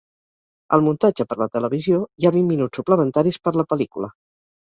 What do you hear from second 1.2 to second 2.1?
per la televisió,